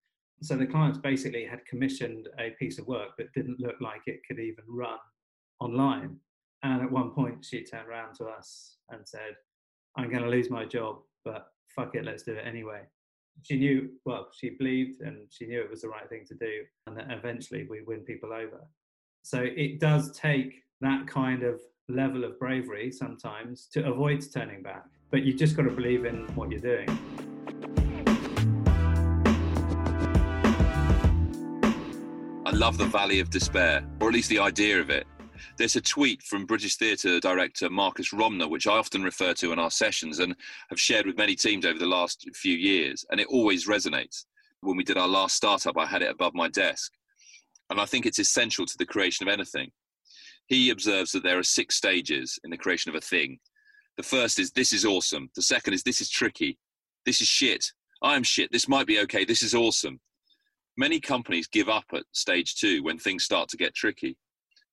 [0.42, 4.20] So the clients basically had commissioned a piece of work that didn't look like it
[4.26, 4.98] could even run
[5.61, 6.16] online.
[6.62, 9.35] And at one point, she turned around to us and said,
[9.96, 12.83] I'm going to lose my job, but fuck it, let's do it anyway.
[13.42, 16.64] She knew well she believed and she knew it was the right thing to do
[16.87, 18.61] and that eventually we win people over.
[19.22, 24.85] So it does take that kind of level of bravery sometimes to avoid turning back
[25.11, 27.29] but you've just got to believe in what you're doing
[32.50, 35.06] i love the valley of despair or at least the idea of it
[35.56, 39.58] there's a tweet from British theatre director Marcus Romer, which I often refer to in
[39.58, 40.34] our sessions and
[40.68, 44.24] have shared with many teams over the last few years, and it always resonates.
[44.60, 46.92] When we did our last startup, I had it above my desk.
[47.70, 49.70] And I think it's essential to the creation of anything.
[50.46, 53.38] He observes that there are six stages in the creation of a thing.
[53.96, 55.30] The first is this is awesome.
[55.36, 56.58] The second is this is tricky.
[57.06, 57.72] This is shit.
[58.02, 58.50] I'm shit.
[58.50, 59.24] This might be okay.
[59.24, 60.00] This is awesome.
[60.80, 64.16] Many companies give up at stage two when things start to get tricky.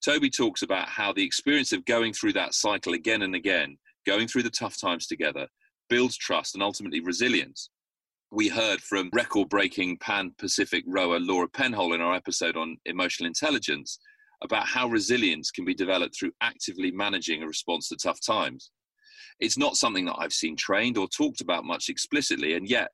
[0.02, 4.26] Toby talks about how the experience of going through that cycle again and again, going
[4.26, 5.48] through the tough times together,
[5.89, 7.72] builds trust and ultimately resilience.
[8.32, 13.28] We heard from record breaking Pan Pacific rower Laura Penhaul in our episode on emotional
[13.28, 14.00] intelligence
[14.41, 18.72] about how resilience can be developed through actively managing a response to tough times.
[19.41, 22.91] It's not something that I've seen trained or talked about much explicitly, and yet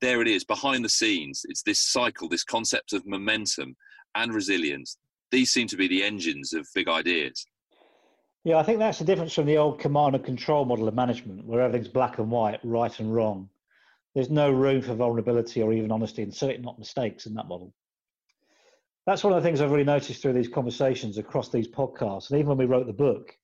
[0.00, 1.42] there it is behind the scenes.
[1.48, 3.76] It's this cycle, this concept of momentum
[4.14, 4.98] and resilience
[5.30, 7.46] these seem to be the engines of big ideas.
[8.44, 11.44] Yeah, I think that's the difference from the old command and control model of management,
[11.44, 13.48] where everything's black and white, right and wrong.
[14.14, 17.74] There's no room for vulnerability or even honesty, and certainly not mistakes in that model.
[19.04, 22.30] That's one of the things I've really noticed through these conversations across these podcasts.
[22.30, 23.36] And even when we wrote the book,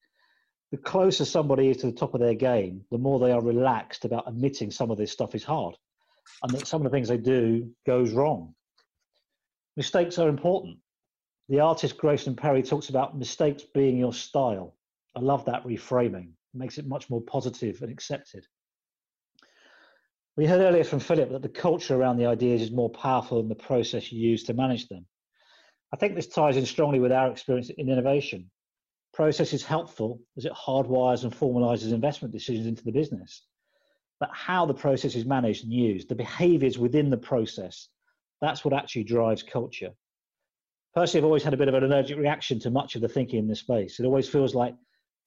[0.71, 4.05] the closer somebody is to the top of their game, the more they are relaxed
[4.05, 5.77] about admitting some of this stuff is hard
[6.43, 8.55] and that some of the things they do goes wrong.
[9.77, 10.79] Mistakes are important
[11.49, 14.75] the artist Grayson Perry talks about mistakes being your style.
[15.15, 16.29] I love that reframing.
[16.29, 18.47] It makes it much more positive and accepted.
[20.37, 23.51] We heard earlier from Philip that the culture around the ideas is more powerful than
[23.51, 25.07] the process you use to manage them.
[25.93, 28.51] I think this ties in strongly with our experience in innovation.
[29.13, 33.47] Process is helpful as it hardwires and formalizes investment decisions into the business.
[34.23, 37.89] But how the process is managed and used, the behaviors within the process,
[38.41, 39.93] that's what actually drives culture
[40.95, 43.39] personally, I've always had a bit of an allergic reaction to much of the thinking
[43.39, 43.99] in this space.
[43.99, 44.75] It always feels like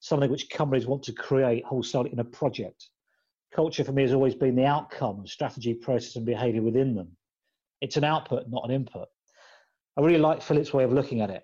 [0.00, 2.88] something which companies want to create wholesale in a project.
[3.54, 7.16] Culture for me has always been the outcome, strategy, process, and behavior within them.
[7.80, 9.08] It's an output, not an input.
[9.96, 11.42] I really like Philip's way of looking at it.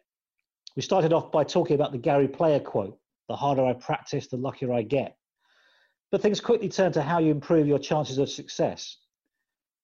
[0.77, 4.37] We started off by talking about the Gary Player quote the harder I practice, the
[4.37, 5.17] luckier I get.
[6.13, 8.99] But things quickly turn to how you improve your chances of success.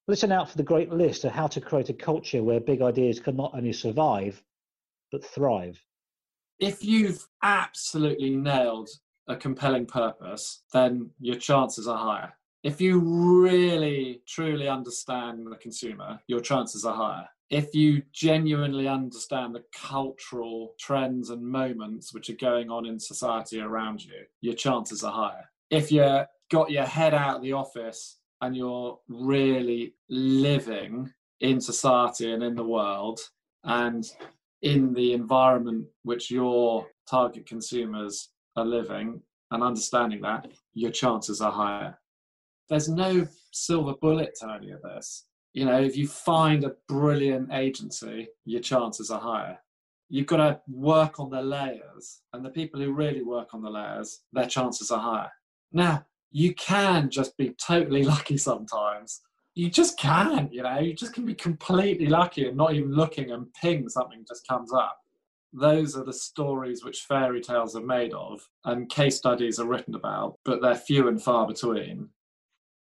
[0.08, 3.18] Listen out for the great list of how to create a culture where big ideas
[3.18, 4.42] can not only survive,
[5.10, 5.82] but thrive.
[6.58, 8.90] If you've absolutely nailed
[9.26, 12.34] a compelling purpose, then your chances are higher.
[12.62, 17.28] If you really, truly understand the consumer, your chances are higher.
[17.48, 23.60] If you genuinely understand the cultural trends and moments which are going on in society
[23.60, 25.48] around you, your chances are higher.
[25.70, 32.32] If you got your head out of the office and you're really living in society
[32.32, 33.20] and in the world
[33.64, 34.04] and
[34.62, 41.52] in the environment which your target consumers are living and understanding that, your chances are
[41.52, 41.98] higher.
[42.68, 45.26] There's no silver bullet to any of this.
[45.54, 49.58] You know, if you find a brilliant agency, your chances are higher.
[50.10, 53.70] You've got to work on the layers, and the people who really work on the
[53.70, 55.30] layers, their chances are higher.
[55.72, 59.22] Now, you can just be totally lucky sometimes.
[59.54, 63.32] You just can, you know, you just can be completely lucky and not even looking
[63.32, 64.98] and ping something just comes up.
[65.52, 69.94] Those are the stories which fairy tales are made of and case studies are written
[69.94, 72.10] about, but they're few and far between.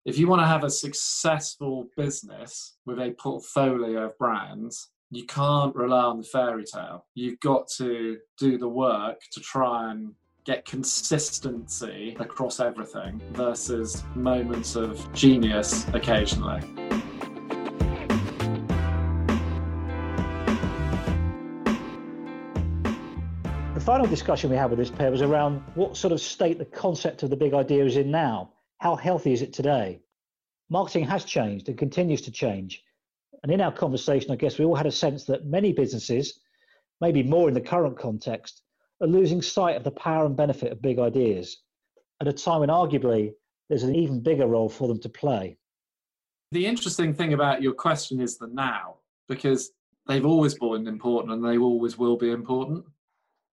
[0.07, 5.75] If you want to have a successful business with a portfolio of brands, you can't
[5.75, 7.07] rely on the fairy tale.
[7.15, 10.15] You've got to do the work to try and
[10.47, 16.61] get consistency across everything versus moments of genius occasionally.
[23.75, 26.65] The final discussion we had with this pair was around what sort of state the
[26.65, 28.53] concept of the big idea is in now.
[28.79, 30.01] How healthy is it today?
[30.71, 32.85] Marketing has changed and continues to change.
[33.43, 36.39] And in our conversation, I guess we all had a sense that many businesses,
[37.01, 38.63] maybe more in the current context,
[39.01, 41.59] are losing sight of the power and benefit of big ideas
[42.21, 43.33] at a time when arguably
[43.69, 45.59] there's an even bigger role for them to play.
[46.53, 48.97] The interesting thing about your question is the now,
[49.29, 49.73] because
[50.07, 52.85] they've always been important and they always will be important.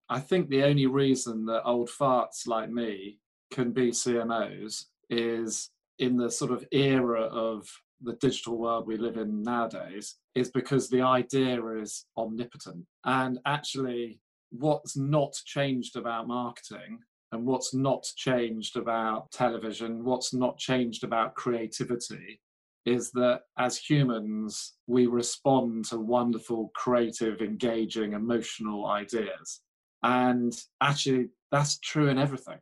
[0.10, 3.18] I think the only reason that old farts like me
[3.52, 7.68] can be CMOs is in the sort of era of
[8.02, 12.86] the digital world we live in nowadays is because the idea is omnipotent.
[13.06, 14.20] And actually,
[14.58, 17.00] what's not changed about marketing
[17.32, 22.40] and what's not changed about television, what's not changed about creativity
[22.86, 29.62] is that as humans, we respond to wonderful, creative, engaging, emotional ideas.
[30.04, 32.60] And actually, that's true in everything.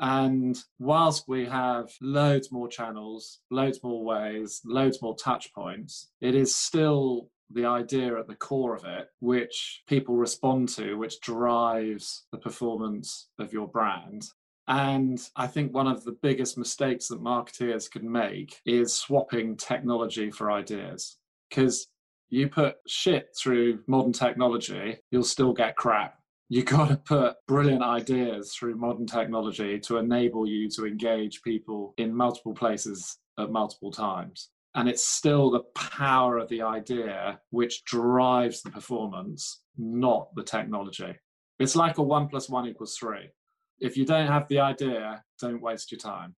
[0.00, 6.34] And whilst we have loads more channels, loads more ways, loads more touch points, it
[6.34, 12.26] is still the idea at the core of it, which people respond to, which drives
[12.32, 14.26] the performance of your brand.
[14.68, 20.30] And I think one of the biggest mistakes that marketeers can make is swapping technology
[20.30, 21.18] for ideas.
[21.48, 21.88] Because
[22.28, 26.20] you put shit through modern technology, you'll still get crap
[26.50, 31.94] you got to put brilliant ideas through modern technology to enable you to engage people
[31.96, 34.50] in multiple places at multiple times.
[34.74, 41.14] And it's still the power of the idea which drives the performance, not the technology.
[41.58, 43.30] It's like a one plus one equals three.
[43.80, 46.34] If you don't have the idea, don't waste your time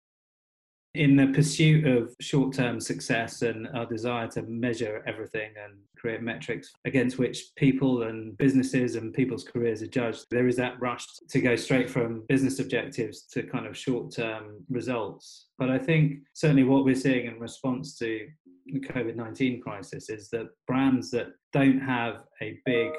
[0.93, 6.21] in the pursuit of short term success and our desire to measure everything and create
[6.21, 11.05] metrics against which people and businesses and people's careers are judged, there is that rush
[11.29, 15.47] to go straight from business objectives to kind of short term results.
[15.57, 18.27] But I think certainly what we're seeing in response to
[18.65, 22.91] the COVID 19 crisis is that brands that don't have a big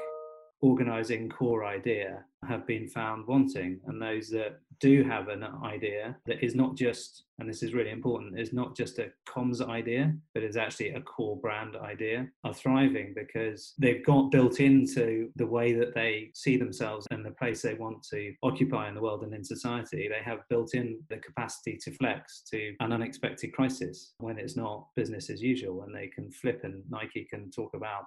[0.60, 6.44] organizing core idea have been found wanting and those that do have an idea that
[6.44, 10.42] is not just and this is really important is not just a comms idea but
[10.42, 15.72] is actually a core brand idea are thriving because they've got built into the way
[15.72, 19.34] that they see themselves and the place they want to occupy in the world and
[19.34, 20.08] in society.
[20.08, 24.86] They have built in the capacity to flex to an unexpected crisis when it's not
[24.96, 28.04] business as usual and they can flip and nike can talk about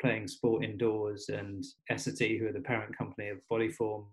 [0.00, 4.04] playing sport indoors, and Essity, who are the parent company of Bodyform,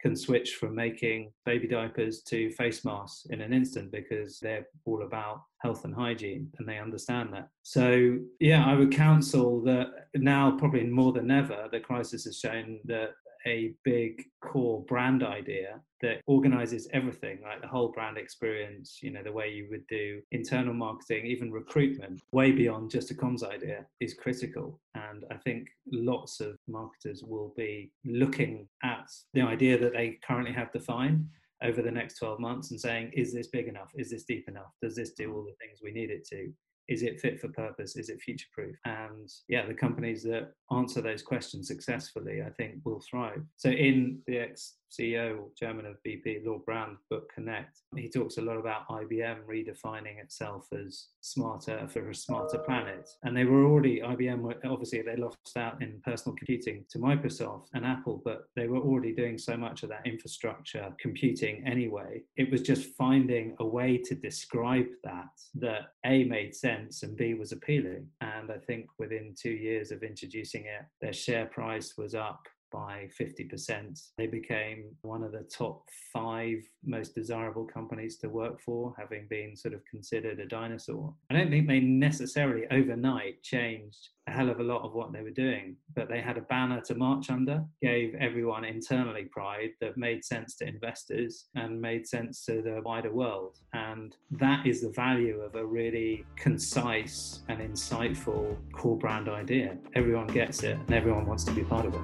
[0.00, 5.02] can switch from making baby diapers to face masks in an instant because they're all
[5.02, 7.48] about health and hygiene and they understand that.
[7.62, 12.78] So, yeah, I would counsel that now, probably more than ever, the crisis has shown
[12.84, 13.10] that
[13.48, 19.22] a big core brand idea that organizes everything, like the whole brand experience, you know,
[19.22, 23.84] the way you would do internal marketing, even recruitment, way beyond just a comms idea
[24.00, 24.78] is critical.
[24.94, 30.52] And I think lots of marketers will be looking at the idea that they currently
[30.52, 31.26] have defined
[31.62, 33.90] over the next 12 months and saying, is this big enough?
[33.96, 34.72] Is this deep enough?
[34.80, 35.34] Does this do mm.
[35.34, 36.52] all the things we need it to?
[36.88, 37.96] Is it fit for purpose?
[37.96, 42.76] Is it future proof and yeah the companies that answer those questions successfully i think
[42.84, 43.42] will thrive.
[43.56, 48.38] So in the ex CEO, or chairman of BP, Lord Browne, book Connect, he talks
[48.38, 53.08] a lot about IBM redefining itself as smarter for a smarter planet.
[53.22, 57.66] And they were already, IBM, were, obviously, they lost out in personal computing to Microsoft
[57.74, 62.22] and Apple, but they were already doing so much of that infrastructure computing anyway.
[62.36, 67.34] It was just finding a way to describe that that A made sense and B
[67.34, 68.06] was appealing.
[68.20, 72.40] And I think within two years of introducing it, their share price was up
[72.70, 74.10] by 50%.
[74.16, 79.56] They became one of the top five most desirable companies to work for, having been
[79.56, 81.14] sort of considered a dinosaur.
[81.30, 85.22] I don't think they necessarily overnight changed a hell of a lot of what they
[85.22, 89.96] were doing, but they had a banner to march under, gave everyone internally pride that
[89.96, 93.56] made sense to investors and made sense to the wider world.
[93.72, 99.78] And that is the value of a really concise and insightful core brand idea.
[99.94, 102.00] Everyone gets it and everyone wants to be part of it.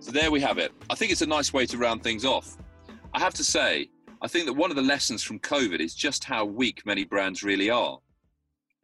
[0.00, 0.72] So there we have it.
[0.90, 2.58] I think it's a nice way to round things off.
[3.14, 3.88] I have to say,
[4.22, 7.42] I think that one of the lessons from COVID is just how weak many brands
[7.42, 7.98] really are.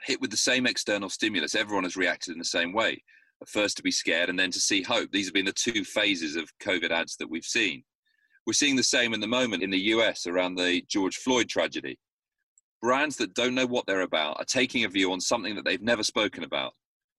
[0.03, 3.03] Hit with the same external stimulus, everyone has reacted in the same way.
[3.47, 5.11] First to be scared and then to see hope.
[5.12, 7.84] These have been the two phases of COVID ads that we've seen.
[8.47, 11.99] We're seeing the same in the moment in the US around the George Floyd tragedy.
[12.80, 15.82] Brands that don't know what they're about are taking a view on something that they've
[15.82, 16.72] never spoken about,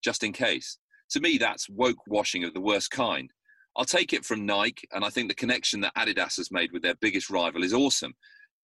[0.03, 0.79] just in case.
[1.11, 3.31] To me, that's woke washing of the worst kind.
[3.77, 6.81] I'll take it from Nike, and I think the connection that Adidas has made with
[6.81, 8.15] their biggest rival is awesome.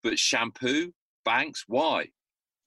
[0.02, 0.92] But shampoo,
[1.24, 2.08] Banks, why?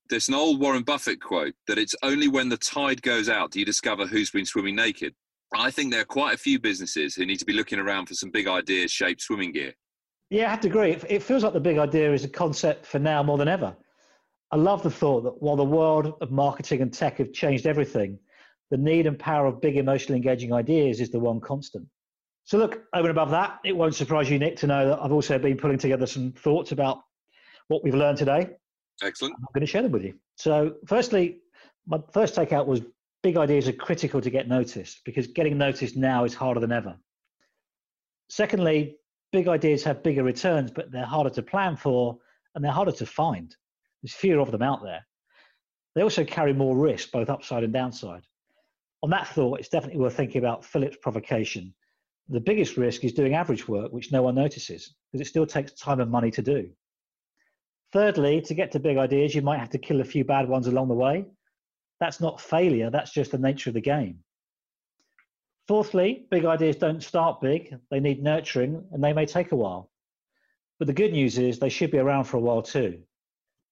[0.10, 3.60] There's an old Warren Buffett quote that it's only when the tide goes out do
[3.60, 5.14] you discover who's been swimming naked.
[5.54, 8.14] I think there are quite a few businesses who need to be looking around for
[8.14, 9.74] some big ideas shaped swimming gear.
[10.30, 10.92] Yeah, I have to agree.
[11.10, 13.76] It feels like the big idea is a concept for now more than ever.
[14.52, 18.18] I love the thought that while the world of marketing and tech have changed everything,
[18.72, 21.88] the need and power of big emotionally engaging ideas is the one constant.
[22.48, 25.12] So, look, over and above that, it won't surprise you, Nick, to know that I've
[25.12, 27.02] also been putting together some thoughts about
[27.68, 28.52] what we've learned today.
[29.04, 29.36] Excellent.
[29.38, 30.14] I'm going to share them with you.
[30.38, 31.40] So, firstly,
[31.88, 32.82] my first takeout was
[33.22, 36.96] big ideas are critical to get noticed because getting noticed now is harder than ever.
[38.30, 38.96] Secondly,
[39.34, 42.18] big ideas have bigger returns, but they're harder to plan for
[42.56, 43.54] and they're harder to find.
[44.02, 45.06] There's fewer of them out there.
[45.96, 48.24] They also carry more risk, both upside and downside.
[49.04, 51.74] On that thought, it's definitely worth thinking about Philip's provocation.
[52.30, 55.72] The biggest risk is doing average work, which no one notices, because it still takes
[55.74, 56.70] time and money to do.
[57.94, 60.68] Thirdly, to get to big ideas, you might have to kill a few bad ones
[60.68, 61.26] along the way.
[62.02, 64.20] That's not failure, that's just the nature of the game.
[65.68, 69.90] Fourthly, big ideas don't start big, they need nurturing and they may take a while.
[70.80, 73.02] But the good news is they should be around for a while too.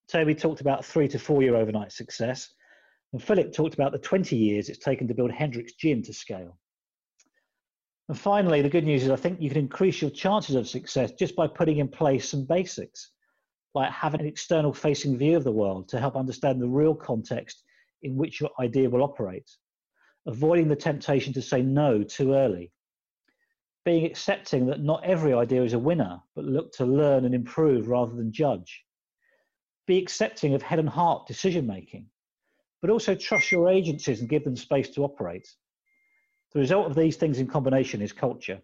[0.08, 2.54] Toby talked about three to four year overnight success,
[3.12, 6.58] and Philip talked about the 20 years it's taken to build Hendrick's Gin to scale.
[8.08, 11.12] And finally, the good news is I think you can increase your chances of success
[11.14, 13.12] just by putting in place some basics,
[13.74, 17.64] like having an external facing view of the world to help understand the real context
[18.04, 19.50] in which your idea will operate,
[20.28, 22.72] avoiding the temptation to say no too early,
[23.86, 27.88] being accepting that not every idea is a winner, but look to learn and improve
[27.88, 28.84] rather than judge.
[29.88, 32.08] Be accepting of head and heart decision making,
[32.82, 35.48] but also trust your agencies and give them space to operate.
[36.56, 38.62] The result of these things in combination is culture.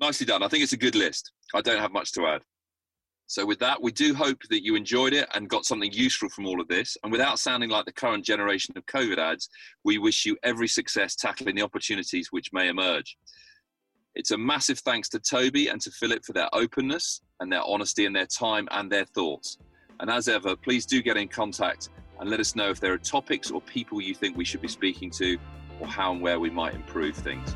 [0.00, 0.42] Nicely done.
[0.42, 1.30] I think it's a good list.
[1.54, 2.42] I don't have much to add.
[3.28, 6.46] So, with that, we do hope that you enjoyed it and got something useful from
[6.46, 6.96] all of this.
[7.04, 9.48] And without sounding like the current generation of COVID ads,
[9.84, 13.16] we wish you every success tackling the opportunities which may emerge.
[14.16, 18.04] It's a massive thanks to Toby and to Philip for their openness and their honesty
[18.04, 19.58] and their time and their thoughts.
[20.00, 22.98] And as ever, please do get in contact and let us know if there are
[22.98, 25.38] topics or people you think we should be speaking to
[25.82, 27.54] or how and where we might improve things.